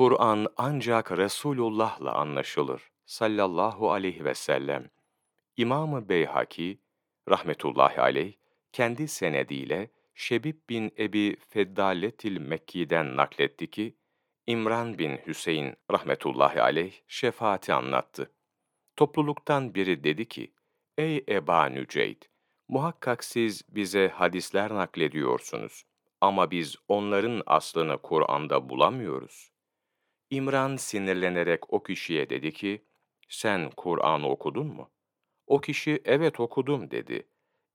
[0.00, 4.90] Kur'an ancak Resulullah'la anlaşılır sallallahu aleyhi ve sellem.
[5.56, 6.80] İmam-ı Beyhaki,
[7.28, 8.32] rahmetullahi aleyh,
[8.72, 13.96] kendi senediyle Şebib bin Ebi Feddaletil Mekki'den nakletti ki,
[14.46, 18.32] İmran bin Hüseyin rahmetullahi aleyh şefaati anlattı.
[18.96, 20.54] Topluluktan biri dedi ki,
[20.98, 22.22] Ey Eba Nüceyd!
[22.68, 25.84] Muhakkak siz bize hadisler naklediyorsunuz
[26.20, 29.50] ama biz onların aslını Kur'an'da bulamıyoruz.
[30.30, 32.84] İmran sinirlenerek o kişiye dedi ki,
[33.28, 34.90] sen Kur'an'ı okudun mu?
[35.46, 37.28] O kişi evet okudum dedi.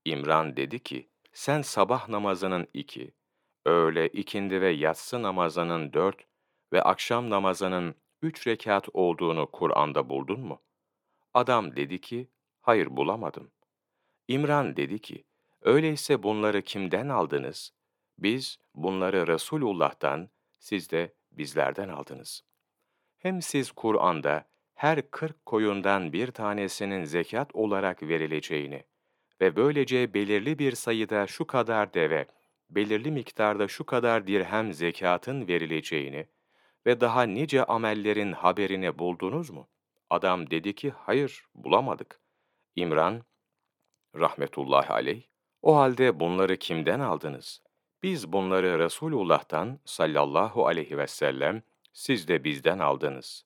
[0.04, 3.14] İmran dedi ki, sen sabah namazının iki,
[3.64, 6.26] öğle, ikindi ve yatsı namazının dört
[6.72, 10.62] ve akşam namazının üç rekat olduğunu Kur'an'da buldun mu?
[11.34, 12.28] Adam dedi ki,
[12.60, 13.50] hayır bulamadım.
[14.28, 15.24] İmran dedi ki,
[15.62, 17.72] öyleyse bunları kimden aldınız?
[18.18, 22.42] Biz bunları Resulullah'tan, siz de bizlerden aldınız.
[23.18, 24.44] Hem siz Kur'an'da
[24.74, 28.84] her kırk koyundan bir tanesinin zekat olarak verileceğini
[29.40, 32.26] ve böylece belirli bir sayıda şu kadar deve,
[32.70, 36.26] belirli miktarda şu kadar dirhem zekatın verileceğini
[36.86, 39.68] ve daha nice amellerin haberini buldunuz mu?
[40.10, 42.20] Adam dedi ki, hayır, bulamadık.
[42.76, 43.22] İmran,
[44.16, 45.22] rahmetullahi aleyh,
[45.62, 47.62] o halde bunları kimden aldınız?
[48.02, 51.62] Biz bunları Resulullah'tan sallallahu aleyhi ve sellem,
[51.96, 53.44] siz de bizden aldınız.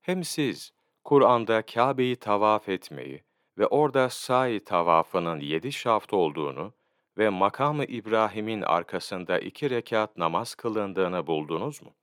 [0.00, 0.72] Hem siz,
[1.04, 3.24] Kur'an'da Kabe'yi tavaf etmeyi
[3.58, 6.74] ve orada sa'i tavafının yedi şaft olduğunu
[7.18, 11.94] ve makamı İbrahim'in arkasında iki rekat namaz kılındığını buldunuz mu?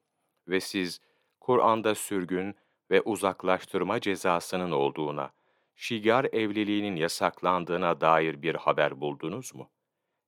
[0.47, 1.01] Ve siz,
[1.39, 2.55] Kur'an'da sürgün
[2.91, 5.31] ve uzaklaştırma cezasının olduğuna,
[5.75, 9.69] şigar evliliğinin yasaklandığına dair bir haber buldunuz mu?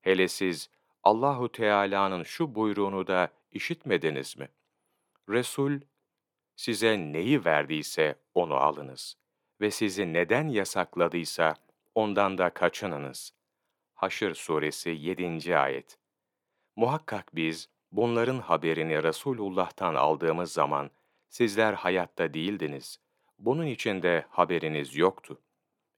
[0.01, 0.69] Hele siz
[1.03, 4.49] Allahu Teala'nın şu buyruğunu da işitmediniz mi?
[5.29, 5.79] Resul
[6.55, 9.17] size neyi verdiyse onu alınız
[9.61, 11.55] ve sizi neden yasakladıysa
[11.95, 13.33] ondan da kaçınınız.
[13.93, 15.57] Haşr suresi 7.
[15.57, 15.97] ayet.
[16.75, 20.91] Muhakkak biz bunların haberini Resulullah'tan aldığımız zaman
[21.29, 22.99] sizler hayatta değildiniz.
[23.39, 25.41] Bunun için de haberiniz yoktu.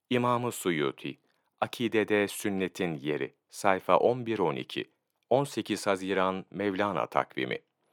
[0.09, 1.19] İmam-ı Suyuti,
[1.61, 4.85] Akidede Sünnetin Yeri, sayfa 11-12,
[5.29, 7.59] 18 Haziran Mevlana takvimi.